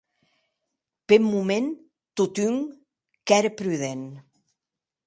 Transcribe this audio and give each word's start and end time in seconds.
Peth 1.07 1.25
moment, 1.31 1.69
totun, 2.17 2.55
qu’ère 3.27 3.51
prudent. 3.59 4.07